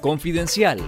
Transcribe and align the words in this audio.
Confidencial. 0.00 0.78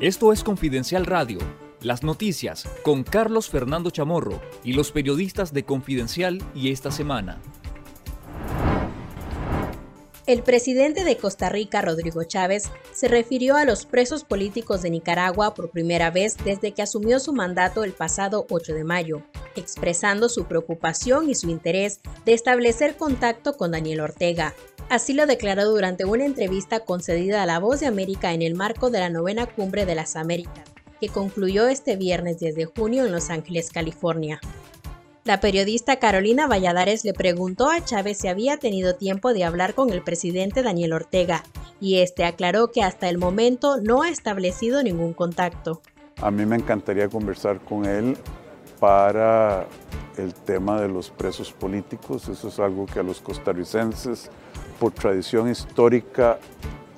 Esto 0.00 0.32
es 0.32 0.44
Confidencial 0.44 1.04
Radio, 1.04 1.38
las 1.80 2.04
noticias 2.04 2.68
con 2.84 3.02
Carlos 3.02 3.50
Fernando 3.50 3.90
Chamorro 3.90 4.40
y 4.62 4.74
los 4.74 4.92
periodistas 4.92 5.52
de 5.52 5.64
Confidencial 5.64 6.40
y 6.54 6.70
esta 6.70 6.92
semana. 6.92 7.40
El 10.28 10.44
presidente 10.44 11.02
de 11.02 11.16
Costa 11.16 11.48
Rica, 11.48 11.82
Rodrigo 11.82 12.22
Chávez, 12.22 12.70
se 12.92 13.08
refirió 13.08 13.56
a 13.56 13.64
los 13.64 13.86
presos 13.86 14.22
políticos 14.22 14.82
de 14.82 14.90
Nicaragua 14.90 15.54
por 15.54 15.70
primera 15.70 16.12
vez 16.12 16.36
desde 16.44 16.74
que 16.74 16.82
asumió 16.82 17.18
su 17.18 17.32
mandato 17.32 17.82
el 17.82 17.92
pasado 17.92 18.46
8 18.50 18.72
de 18.74 18.84
mayo, 18.84 19.22
expresando 19.56 20.28
su 20.28 20.44
preocupación 20.44 21.28
y 21.28 21.34
su 21.34 21.50
interés 21.50 22.00
de 22.24 22.34
establecer 22.34 22.96
contacto 22.96 23.56
con 23.56 23.72
Daniel 23.72 24.00
Ortega, 24.00 24.54
Así 24.88 25.14
lo 25.14 25.26
declaró 25.26 25.64
durante 25.64 26.04
una 26.04 26.24
entrevista 26.24 26.80
concedida 26.80 27.42
a 27.42 27.46
La 27.46 27.58
Voz 27.58 27.80
de 27.80 27.86
América 27.86 28.32
en 28.32 28.42
el 28.42 28.54
marco 28.54 28.88
de 28.88 29.00
la 29.00 29.10
novena 29.10 29.46
Cumbre 29.46 29.84
de 29.84 29.96
las 29.96 30.14
Américas, 30.14 30.64
que 31.00 31.08
concluyó 31.08 31.66
este 31.66 31.96
viernes 31.96 32.38
desde 32.38 32.66
junio 32.66 33.04
en 33.04 33.10
Los 33.10 33.30
Ángeles, 33.30 33.70
California. 33.70 34.40
La 35.24 35.40
periodista 35.40 35.96
Carolina 35.96 36.46
Valladares 36.46 37.04
le 37.04 37.12
preguntó 37.14 37.68
a 37.68 37.84
Chávez 37.84 38.18
si 38.18 38.28
había 38.28 38.58
tenido 38.58 38.94
tiempo 38.94 39.32
de 39.32 39.42
hablar 39.42 39.74
con 39.74 39.90
el 39.90 40.02
presidente 40.02 40.62
Daniel 40.62 40.92
Ortega, 40.92 41.42
y 41.80 41.98
este 41.98 42.24
aclaró 42.24 42.70
que 42.70 42.84
hasta 42.84 43.08
el 43.08 43.18
momento 43.18 43.80
no 43.82 44.02
ha 44.02 44.08
establecido 44.08 44.84
ningún 44.84 45.14
contacto. 45.14 45.82
A 46.22 46.30
mí 46.30 46.46
me 46.46 46.54
encantaría 46.54 47.08
conversar 47.08 47.58
con 47.58 47.86
él 47.86 48.16
para 48.78 49.66
el 50.16 50.34
tema 50.34 50.80
de 50.80 50.88
los 50.88 51.10
presos 51.10 51.52
políticos. 51.52 52.28
Eso 52.28 52.48
es 52.48 52.58
algo 52.58 52.86
que 52.86 53.00
a 53.00 53.02
los 53.02 53.20
costarricenses 53.20 54.30
por 54.78 54.92
tradición 54.92 55.50
histórica 55.50 56.38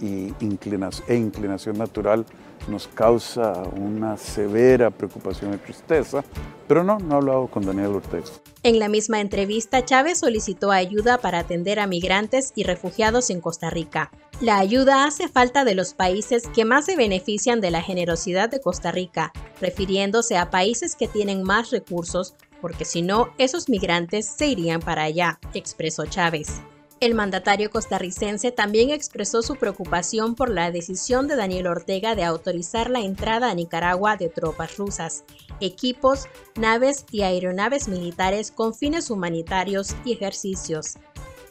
e 0.01 0.33
inclinación 0.41 1.79
natural 1.79 2.25
nos 2.69 2.89
causa 2.89 3.63
una 3.77 4.17
severa 4.17 4.91
preocupación 4.91 5.55
y 5.55 5.57
tristeza, 5.59 6.23
pero 6.67 6.85
no, 6.85 6.99
no 6.99 7.15
he 7.15 7.17
hablado 7.17 7.47
con 7.47 7.65
Daniel 7.65 7.97
Ortega. 7.97 8.27
En 8.63 8.79
la 8.79 8.89
misma 8.89 9.21
entrevista, 9.21 9.85
Chávez 9.85 10.19
solicitó 10.19 10.71
ayuda 10.71 11.19
para 11.19 11.39
atender 11.39 11.79
a 11.79 11.87
migrantes 11.87 12.53
y 12.55 12.65
refugiados 12.65 13.31
en 13.31 13.41
Costa 13.41 13.71
Rica. 13.71 14.11
La 14.41 14.59
ayuda 14.59 15.05
hace 15.05 15.29
falta 15.29 15.65
de 15.65 15.75
los 15.75 15.95
países 15.95 16.45
que 16.55 16.65
más 16.65 16.85
se 16.85 16.97
benefician 16.97 17.61
de 17.61 17.71
la 17.71 17.83
generosidad 17.83 18.51
de 18.51 18.61
Costa 18.61 18.93
Rica, 18.93 19.33
refiriéndose 19.61 20.37
a 20.37 20.51
países 20.51 20.97
que 20.97 21.09
tienen 21.09 21.43
más 21.43 21.71
recursos, 21.71 22.35
porque 22.61 22.85
si 22.85 23.03
no, 23.03 23.33
esos 23.39 23.69
migrantes 23.69 24.27
se 24.27 24.47
irían 24.47 24.81
para 24.81 25.05
allá, 25.05 25.39
expresó 25.55 26.07
Chávez. 26.07 26.61
El 27.01 27.15
mandatario 27.15 27.71
costarricense 27.71 28.51
también 28.51 28.91
expresó 28.91 29.41
su 29.43 29.55
preocupación 29.55 30.35
por 30.35 30.51
la 30.51 30.73
decisión 30.73 31.29
de 31.29 31.37
Daniel 31.37 31.69
Ortega 31.69 32.17
de 32.17 32.25
autorizar 32.25 32.91
la 32.91 33.01
entrada 33.01 33.51
a 33.51 33.55
Nicaragua 33.55 34.17
de 34.17 34.29
tropas 34.29 34.77
rusas, 34.79 35.23
equipos, 35.61 36.27
naves 36.57 37.07
y 37.13 37.23
aeronaves 37.23 37.87
militares 37.87 38.51
con 38.51 38.75
fines 38.75 39.11
humanitarios 39.11 39.95
y 40.05 40.13
ejercicios. 40.13 40.95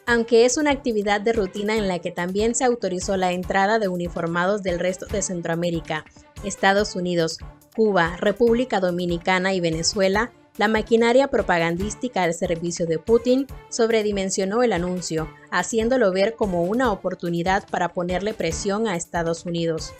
Aunque 0.04 0.44
es 0.44 0.58
una 0.58 0.70
actividad 0.70 1.22
de 1.22 1.32
rutina 1.32 1.76
en 1.76 1.88
la 1.88 1.98
que 1.98 2.10
también 2.10 2.54
se 2.54 2.64
autorizó 2.64 3.16
la 3.16 3.32
entrada 3.32 3.78
de 3.78 3.88
uniformados 3.88 4.62
del 4.62 4.78
resto 4.78 5.06
de 5.06 5.22
Centroamérica, 5.22 6.04
Estados 6.44 6.94
Unidos, 6.94 7.38
Cuba, 7.74 8.16
República 8.18 8.80
Dominicana 8.80 9.54
y 9.54 9.60
Venezuela, 9.60 10.30
la 10.58 10.68
maquinaria 10.68 11.28
propagandística 11.28 12.24
al 12.24 12.34
servicio 12.34 12.86
de 12.86 12.98
Putin 12.98 13.46
sobredimensionó 13.68 14.62
el 14.62 14.72
anuncio, 14.72 15.28
haciéndolo 15.50 16.12
ver 16.12 16.34
como 16.34 16.64
una 16.64 16.92
oportunidad 16.92 17.66
para 17.70 17.90
ponerle 17.90 18.34
presión 18.34 18.88
a 18.88 18.96
Estados 18.96 19.46
Unidos. 19.46 19.94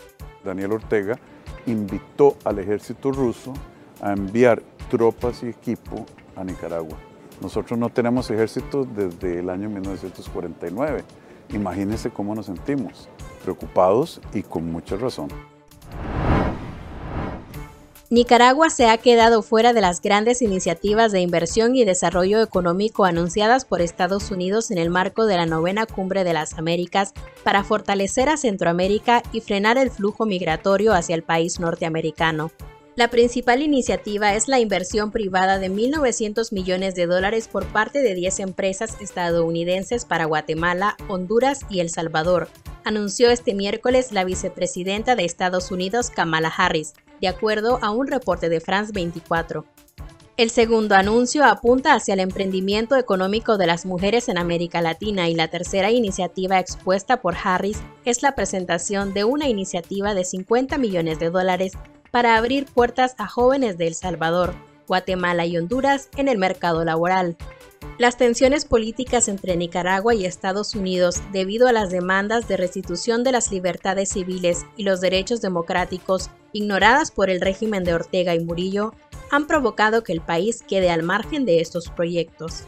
Daniel 0.44 0.72
Ortega 0.72 1.18
invitó 1.66 2.36
al 2.44 2.58
ejército 2.58 3.12
ruso 3.12 3.54
a 4.00 4.12
enviar 4.12 4.62
tropas 4.90 5.42
y 5.44 5.46
equipo 5.46 6.04
a 6.34 6.42
Nicaragua. 6.42 6.98
Nosotros 7.40 7.78
no 7.78 7.88
tenemos 7.90 8.28
ejército 8.30 8.84
desde 8.84 9.38
el 9.38 9.50
año 9.50 9.68
1949. 9.68 11.04
Imagínense 11.50 12.10
cómo 12.10 12.34
nos 12.34 12.46
sentimos, 12.46 13.08
preocupados 13.44 14.20
y 14.34 14.42
con 14.42 14.70
mucha 14.70 14.96
razón. 14.96 15.28
Nicaragua 18.10 18.70
se 18.70 18.86
ha 18.86 18.96
quedado 18.96 19.42
fuera 19.42 19.74
de 19.74 19.82
las 19.82 20.00
grandes 20.00 20.40
iniciativas 20.40 21.12
de 21.12 21.20
inversión 21.20 21.76
y 21.76 21.84
desarrollo 21.84 22.40
económico 22.42 23.04
anunciadas 23.04 23.66
por 23.66 23.82
Estados 23.82 24.30
Unidos 24.30 24.70
en 24.70 24.78
el 24.78 24.88
marco 24.88 25.26
de 25.26 25.36
la 25.36 25.44
novena 25.44 25.84
cumbre 25.84 26.24
de 26.24 26.32
las 26.32 26.54
Américas 26.54 27.12
para 27.44 27.64
fortalecer 27.64 28.30
a 28.30 28.38
Centroamérica 28.38 29.22
y 29.30 29.42
frenar 29.42 29.76
el 29.76 29.90
flujo 29.90 30.24
migratorio 30.24 30.94
hacia 30.94 31.16
el 31.16 31.22
país 31.22 31.60
norteamericano. 31.60 32.50
La 32.96 33.10
principal 33.10 33.60
iniciativa 33.60 34.34
es 34.34 34.48
la 34.48 34.58
inversión 34.58 35.10
privada 35.10 35.58
de 35.58 35.70
1.900 35.70 36.50
millones 36.52 36.94
de 36.94 37.04
dólares 37.04 37.46
por 37.46 37.66
parte 37.66 38.00
de 38.00 38.14
10 38.14 38.40
empresas 38.40 38.96
estadounidenses 39.02 40.06
para 40.06 40.24
Guatemala, 40.24 40.96
Honduras 41.08 41.60
y 41.68 41.80
El 41.80 41.90
Salvador, 41.90 42.48
anunció 42.88 43.30
este 43.30 43.54
miércoles 43.54 44.12
la 44.12 44.24
vicepresidenta 44.24 45.14
de 45.14 45.26
Estados 45.26 45.70
Unidos, 45.70 46.08
Kamala 46.08 46.48
Harris, 46.48 46.94
de 47.20 47.28
acuerdo 47.28 47.78
a 47.82 47.90
un 47.90 48.06
reporte 48.06 48.48
de 48.48 48.60
France 48.60 48.92
24. 48.92 49.64
El 50.38 50.50
segundo 50.50 50.94
anuncio 50.94 51.44
apunta 51.44 51.94
hacia 51.94 52.14
el 52.14 52.20
emprendimiento 52.20 52.94
económico 52.94 53.58
de 53.58 53.66
las 53.66 53.84
mujeres 53.84 54.28
en 54.28 54.38
América 54.38 54.80
Latina 54.80 55.28
y 55.28 55.34
la 55.34 55.48
tercera 55.48 55.90
iniciativa 55.90 56.60
expuesta 56.60 57.20
por 57.20 57.34
Harris 57.42 57.80
es 58.04 58.22
la 58.22 58.36
presentación 58.36 59.12
de 59.14 59.24
una 59.24 59.48
iniciativa 59.48 60.14
de 60.14 60.22
50 60.22 60.78
millones 60.78 61.18
de 61.18 61.30
dólares 61.30 61.72
para 62.12 62.36
abrir 62.36 62.66
puertas 62.66 63.16
a 63.18 63.26
jóvenes 63.26 63.78
de 63.78 63.88
El 63.88 63.96
Salvador, 63.96 64.54
Guatemala 64.86 65.44
y 65.44 65.56
Honduras 65.58 66.08
en 66.16 66.28
el 66.28 66.38
mercado 66.38 66.84
laboral. 66.84 67.36
Las 67.98 68.16
tensiones 68.16 68.64
políticas 68.64 69.26
entre 69.26 69.56
Nicaragua 69.56 70.14
y 70.14 70.24
Estados 70.24 70.76
Unidos 70.76 71.20
debido 71.32 71.66
a 71.66 71.72
las 71.72 71.90
demandas 71.90 72.46
de 72.46 72.56
restitución 72.56 73.24
de 73.24 73.32
las 73.32 73.50
libertades 73.50 74.10
civiles 74.10 74.66
y 74.76 74.84
los 74.84 75.00
derechos 75.00 75.40
democráticos 75.40 76.30
ignoradas 76.52 77.10
por 77.10 77.30
el 77.30 77.40
régimen 77.40 77.84
de 77.84 77.94
Ortega 77.94 78.34
y 78.34 78.40
Murillo 78.40 78.94
han 79.30 79.46
provocado 79.46 80.02
que 80.02 80.12
el 80.12 80.20
país 80.20 80.62
quede 80.66 80.90
al 80.90 81.02
margen 81.02 81.44
de 81.44 81.60
estos 81.60 81.90
proyectos. 81.90 82.64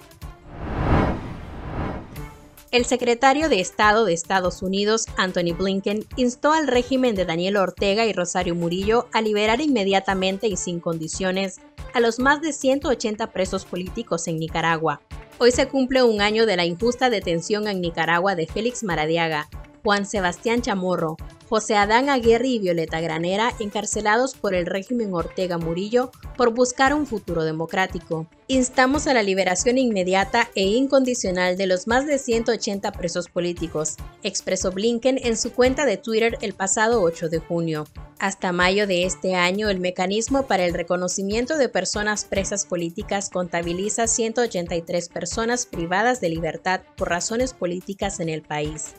El 2.70 2.84
secretario 2.84 3.48
de 3.48 3.60
Estado 3.60 4.04
de 4.04 4.12
Estados 4.12 4.62
Unidos, 4.62 5.06
Anthony 5.16 5.54
Blinken, 5.58 6.04
instó 6.16 6.52
al 6.52 6.68
régimen 6.68 7.16
de 7.16 7.24
Daniel 7.24 7.56
Ortega 7.56 8.06
y 8.06 8.12
Rosario 8.12 8.54
Murillo 8.54 9.08
a 9.12 9.22
liberar 9.22 9.60
inmediatamente 9.60 10.46
y 10.46 10.56
sin 10.56 10.78
condiciones 10.78 11.60
a 11.94 12.00
los 12.00 12.20
más 12.20 12.40
de 12.40 12.52
180 12.52 13.32
presos 13.32 13.64
políticos 13.64 14.28
en 14.28 14.38
Nicaragua, 14.38 15.00
Hoy 15.42 15.52
se 15.52 15.68
cumple 15.68 16.02
un 16.02 16.20
año 16.20 16.44
de 16.44 16.54
la 16.54 16.66
injusta 16.66 17.08
detención 17.08 17.66
en 17.66 17.80
Nicaragua 17.80 18.34
de 18.34 18.46
Félix 18.46 18.82
Maradiaga, 18.82 19.48
Juan 19.82 20.06
Sebastián 20.06 20.62
Chamorro, 20.62 21.16
José 21.48 21.74
Adán 21.74 22.08
Aguirre 22.08 22.46
y 22.46 22.58
Violeta 22.60 23.00
Granera 23.00 23.52
encarcelados 23.58 24.34
por 24.34 24.54
el 24.54 24.66
régimen 24.66 25.12
Ortega 25.12 25.58
Murillo 25.58 26.12
por 26.36 26.54
buscar 26.54 26.94
un 26.94 27.06
futuro 27.06 27.42
democrático. 27.42 28.28
Instamos 28.46 29.08
a 29.08 29.14
la 29.14 29.24
liberación 29.24 29.76
inmediata 29.76 30.48
e 30.54 30.62
incondicional 30.62 31.56
de 31.56 31.66
los 31.66 31.88
más 31.88 32.06
de 32.06 32.18
180 32.18 32.92
presos 32.92 33.28
políticos, 33.28 33.96
expresó 34.22 34.70
Blinken 34.70 35.18
en 35.24 35.36
su 35.36 35.52
cuenta 35.52 35.86
de 35.86 35.96
Twitter 35.96 36.38
el 36.40 36.52
pasado 36.52 37.02
8 37.02 37.28
de 37.28 37.38
junio. 37.40 37.84
Hasta 38.20 38.52
mayo 38.52 38.86
de 38.86 39.04
este 39.04 39.34
año, 39.34 39.70
el 39.70 39.80
mecanismo 39.80 40.46
para 40.46 40.66
el 40.66 40.74
reconocimiento 40.74 41.56
de 41.56 41.70
personas 41.70 42.26
presas 42.26 42.66
políticas 42.66 43.30
contabiliza 43.30 44.06
183 44.06 45.08
personas 45.08 45.64
privadas 45.64 46.20
de 46.20 46.28
libertad 46.28 46.82
por 46.96 47.08
razones 47.08 47.54
políticas 47.54 48.20
en 48.20 48.28
el 48.28 48.42
país. 48.42 48.94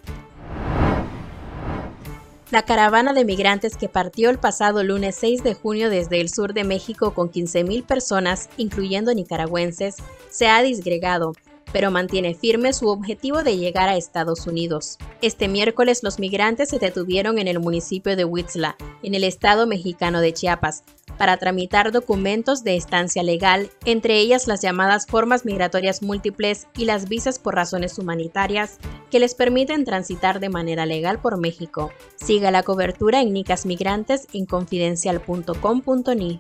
La 2.52 2.64
caravana 2.64 3.14
de 3.14 3.24
migrantes 3.24 3.78
que 3.78 3.88
partió 3.88 4.30
el 4.30 4.38
pasado 4.38 4.84
lunes 4.84 5.16
6 5.16 5.42
de 5.42 5.54
junio 5.54 5.90
desde 5.90 6.20
el 6.20 6.28
sur 6.28 6.54
de 6.54 6.66
México 6.66 7.14
con 7.14 7.32
15.000 7.32 7.86
personas, 7.86 8.50
incluyendo 8.58 9.14
nicaragüenses, 9.14 9.96
se 10.30 10.50
ha 10.50 10.62
disgregado 10.62 11.32
pero 11.72 11.92
mantiene 11.92 12.34
firme 12.34 12.74
su 12.74 12.88
objetivo 12.88 13.44
de 13.44 13.58
llegar 13.58 13.90
a 13.90 13.96
Estados 13.96 14.48
Unidos. 14.48 14.98
Este 15.22 15.48
miércoles 15.48 16.04
los 16.04 16.20
migrantes 16.20 16.70
se 16.70 16.80
detuvieron 16.80 17.38
en 17.38 17.48
el 17.48 17.60
municipio 17.60 18.16
de 18.16 18.26
Huitzla, 18.26 18.76
en 19.04 19.16
el 19.16 19.24
estado 19.24 19.68
mexicano 19.68 20.22
de 20.22 20.34
Chiapas, 20.34 20.84
para 21.22 21.38
tramitar 21.38 21.92
documentos 21.92 22.64
de 22.64 22.76
estancia 22.76 23.22
legal, 23.22 23.70
entre 23.86 24.18
ellas 24.18 24.48
las 24.48 24.60
llamadas 24.64 25.06
formas 25.06 25.46
migratorias 25.46 26.02
múltiples 26.02 26.66
y 26.76 26.86
las 26.86 27.08
visas 27.08 27.38
por 27.38 27.54
razones 27.54 28.00
humanitarias, 28.00 28.80
que 29.12 29.20
les 29.20 29.36
permiten 29.36 29.86
transitar 29.86 30.40
de 30.40 30.50
manera 30.50 30.88
legal 30.88 31.20
por 31.20 31.40
México. 31.40 31.92
Siga 32.16 32.50
la 32.50 32.64
cobertura 32.64 33.22
en 33.22 33.34
Nicas 33.34 33.68
Migrantes 33.68 34.28
en 34.34 34.48
confidencial.com.ni. 34.48 36.40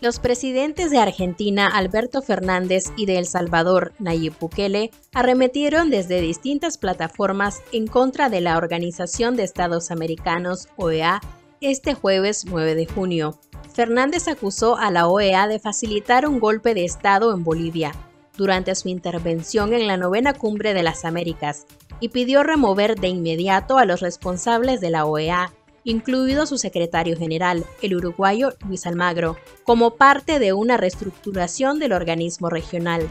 Los 0.00 0.18
presidentes 0.18 0.90
de 0.90 0.98
Argentina, 0.98 1.68
Alberto 1.68 2.20
Fernández, 2.20 2.86
y 2.96 3.06
de 3.06 3.18
El 3.18 3.26
Salvador, 3.26 3.92
Nayib 4.00 4.36
Bukele, 4.40 4.90
arremetieron 5.12 5.88
desde 5.88 6.20
distintas 6.20 6.78
plataformas 6.78 7.62
en 7.70 7.86
contra 7.86 8.28
de 8.28 8.40
la 8.40 8.58
Organización 8.58 9.36
de 9.36 9.44
Estados 9.44 9.92
Americanos, 9.92 10.66
OEA, 10.76 11.20
este 11.64 11.94
jueves 11.94 12.44
9 12.44 12.74
de 12.74 12.86
junio. 12.86 13.40
Fernández 13.72 14.28
acusó 14.28 14.76
a 14.76 14.90
la 14.90 15.08
OEA 15.08 15.48
de 15.48 15.58
facilitar 15.58 16.28
un 16.28 16.38
golpe 16.38 16.74
de 16.74 16.84
Estado 16.84 17.32
en 17.32 17.42
Bolivia 17.42 17.92
durante 18.36 18.74
su 18.74 18.88
intervención 18.88 19.72
en 19.72 19.86
la 19.86 19.96
novena 19.96 20.34
cumbre 20.34 20.74
de 20.74 20.82
las 20.82 21.04
Américas 21.04 21.66
y 22.00 22.10
pidió 22.10 22.42
remover 22.42 23.00
de 23.00 23.08
inmediato 23.08 23.78
a 23.78 23.84
los 23.84 24.00
responsables 24.00 24.80
de 24.80 24.90
la 24.90 25.06
OEA 25.06 25.52
incluido 25.84 26.46
su 26.46 26.58
secretario 26.58 27.16
general, 27.16 27.64
el 27.82 27.96
uruguayo 27.96 28.54
Luis 28.66 28.86
Almagro, 28.86 29.36
como 29.64 29.96
parte 29.96 30.38
de 30.38 30.52
una 30.52 30.76
reestructuración 30.76 31.78
del 31.78 31.92
organismo 31.92 32.48
regional. 32.48 33.08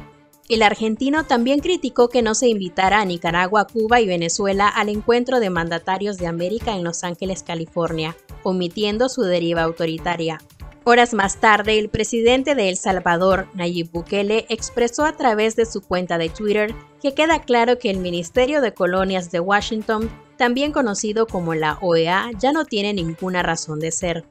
El 0.53 0.61
argentino 0.61 1.25
también 1.25 1.61
criticó 1.61 2.09
que 2.09 2.21
no 2.21 2.35
se 2.35 2.47
invitara 2.47 3.01
a 3.01 3.05
Nicaragua, 3.05 3.65
Cuba 3.65 4.01
y 4.01 4.05
Venezuela 4.05 4.67
al 4.67 4.89
encuentro 4.89 5.39
de 5.39 5.50
mandatarios 5.50 6.17
de 6.17 6.27
América 6.27 6.75
en 6.75 6.83
Los 6.83 7.03
Ángeles, 7.03 7.41
California, 7.41 8.15
omitiendo 8.44 9.09
su 9.09 9.23
deriva 9.23 9.63
autoritaria. 9.63 10.39
Horas 10.83 11.15
más 11.15 11.38
tarde, 11.38 11.79
el 11.79 11.89
presidente 11.89 12.53
de 12.53 12.69
El 12.69 12.77
Salvador, 12.77 13.47
Nayib 13.55 13.89
Bukele, 13.91 14.45
expresó 14.47 15.05
a 15.05 15.17
través 15.17 15.55
de 15.55 15.65
su 15.65 15.81
cuenta 15.81 16.19
de 16.19 16.29
Twitter 16.29 16.75
que 17.01 17.15
queda 17.15 17.41
claro 17.41 17.79
que 17.79 17.89
el 17.89 17.97
Ministerio 17.97 18.61
de 18.61 18.75
Colonias 18.75 19.31
de 19.31 19.39
Washington 19.39 20.07
también 20.38 20.71
conocido 20.71 21.25
como 21.25 21.55
la 21.55 21.79
OEA, 21.81 22.29
ya 22.38 22.51
no 22.51 22.65
tiene 22.65 22.94
ninguna 22.94 23.41
razón 23.41 23.79
de 23.79 23.91
ser. 23.91 24.23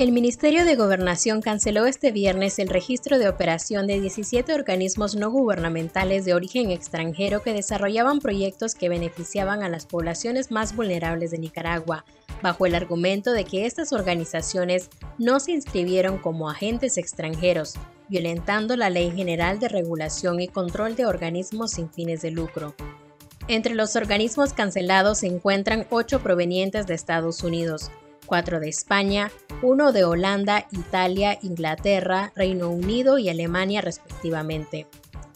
El 0.00 0.12
Ministerio 0.12 0.64
de 0.64 0.76
Gobernación 0.76 1.42
canceló 1.42 1.84
este 1.84 2.10
viernes 2.10 2.58
el 2.58 2.70
registro 2.70 3.18
de 3.18 3.28
operación 3.28 3.86
de 3.86 4.00
17 4.00 4.54
organismos 4.54 5.14
no 5.14 5.30
gubernamentales 5.30 6.24
de 6.24 6.32
origen 6.32 6.70
extranjero 6.70 7.42
que 7.42 7.52
desarrollaban 7.52 8.18
proyectos 8.18 8.74
que 8.74 8.88
beneficiaban 8.88 9.62
a 9.62 9.68
las 9.68 9.84
poblaciones 9.84 10.50
más 10.50 10.74
vulnerables 10.74 11.32
de 11.32 11.38
Nicaragua, 11.38 12.06
bajo 12.42 12.64
el 12.64 12.76
argumento 12.76 13.32
de 13.32 13.44
que 13.44 13.66
estas 13.66 13.92
organizaciones 13.92 14.88
no 15.18 15.38
se 15.38 15.52
inscribieron 15.52 16.16
como 16.16 16.48
agentes 16.48 16.96
extranjeros, 16.96 17.74
violentando 18.08 18.76
la 18.76 18.88
Ley 18.88 19.10
General 19.10 19.58
de 19.58 19.68
Regulación 19.68 20.40
y 20.40 20.48
Control 20.48 20.96
de 20.96 21.04
Organismos 21.04 21.72
sin 21.72 21.90
fines 21.90 22.22
de 22.22 22.30
lucro. 22.30 22.74
Entre 23.48 23.74
los 23.74 23.96
organismos 23.96 24.54
cancelados 24.54 25.18
se 25.18 25.26
encuentran 25.26 25.86
ocho 25.90 26.20
provenientes 26.20 26.86
de 26.86 26.94
Estados 26.94 27.42
Unidos, 27.42 27.90
cuatro 28.30 28.60
de 28.60 28.68
España, 28.68 29.32
uno 29.60 29.90
de 29.90 30.04
Holanda, 30.04 30.68
Italia, 30.70 31.36
Inglaterra, 31.42 32.32
Reino 32.36 32.70
Unido 32.70 33.18
y 33.18 33.28
Alemania 33.28 33.80
respectivamente. 33.80 34.86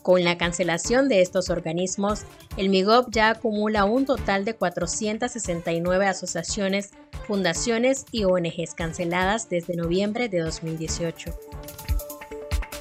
Con 0.02 0.23
la 0.23 0.38
cancelación 0.38 1.08
de 1.08 1.20
estos 1.20 1.50
organismos, 1.50 2.20
el 2.56 2.69
MIGOP 2.69 3.08
ya 3.11 3.31
acumula 3.31 3.85
un 3.85 4.06
total 4.06 4.44
de 4.44 4.55
469 4.55 6.06
asociaciones, 6.06 6.91
fundaciones 7.26 8.06
y 8.12 8.23
ONGs 8.23 8.75
canceladas 8.76 9.49
desde 9.49 9.75
noviembre 9.75 10.29
de 10.29 10.38
2018. 10.38 11.37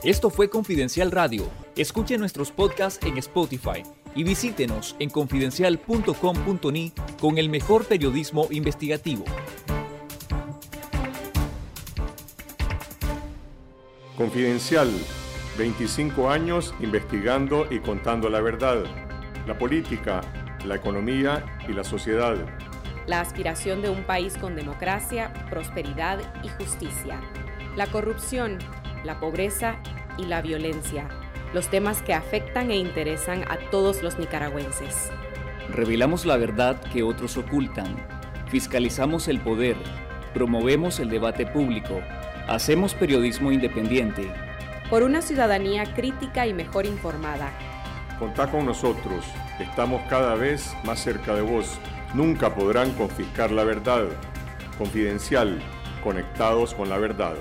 Esto 0.04 0.30
fue 0.30 0.48
Confidencial 0.48 1.10
Radio. 1.10 1.50
Escuche 1.75 2.19
nuestros 2.19 2.51
podcasts 2.51 3.04
en 3.04 3.18
Spotify 3.18 3.81
y 4.13 4.24
visítenos 4.24 4.95
en 5.00 5.10
confidencial.com.ni 5.10 6.92
con 7.19 7.39
el 7.39 7.50
mejor 7.50 7.86
periodismo 7.86 8.45
investigativo. 8.51 9.25
Confidencial, 14.23 14.89
25 15.57 16.29
años 16.29 16.73
investigando 16.79 17.67
y 17.69 17.79
contando 17.79 18.29
la 18.29 18.39
verdad, 18.39 18.85
la 19.45 19.57
política, 19.57 20.21
la 20.65 20.75
economía 20.75 21.43
y 21.67 21.73
la 21.73 21.83
sociedad. 21.83 22.37
La 23.05 23.19
aspiración 23.19 23.81
de 23.81 23.89
un 23.89 24.05
país 24.05 24.37
con 24.37 24.55
democracia, 24.55 25.33
prosperidad 25.49 26.19
y 26.41 26.47
justicia. 26.47 27.19
La 27.75 27.87
corrupción, 27.87 28.59
la 29.03 29.19
pobreza 29.19 29.75
y 30.17 30.23
la 30.23 30.41
violencia 30.41 31.09
los 31.53 31.67
temas 31.67 32.01
que 32.01 32.13
afectan 32.13 32.71
e 32.71 32.77
interesan 32.77 33.43
a 33.43 33.57
todos 33.71 34.01
los 34.03 34.17
nicaragüenses. 34.17 35.11
Revelamos 35.69 36.25
la 36.25 36.37
verdad 36.37 36.79
que 36.93 37.03
otros 37.03 37.35
ocultan, 37.35 37.97
fiscalizamos 38.47 39.27
el 39.27 39.41
poder, 39.41 39.75
promovemos 40.33 41.01
el 41.01 41.09
debate 41.09 41.45
público, 41.45 41.99
hacemos 42.47 42.93
periodismo 42.93 43.51
independiente. 43.51 44.31
Por 44.89 45.03
una 45.03 45.21
ciudadanía 45.21 45.93
crítica 45.93 46.45
y 46.45 46.53
mejor 46.53 46.85
informada. 46.85 47.51
Contá 48.19 48.49
con 48.49 48.65
nosotros, 48.65 49.25
estamos 49.59 50.01
cada 50.09 50.35
vez 50.35 50.75
más 50.83 50.99
cerca 50.99 51.33
de 51.33 51.41
vos. 51.41 51.79
Nunca 52.13 52.53
podrán 52.53 52.91
confiscar 52.91 53.51
la 53.51 53.63
verdad. 53.63 54.05
Confidencial, 54.77 55.59
conectados 56.03 56.73
con 56.73 56.89
la 56.89 56.97
verdad. 56.97 57.35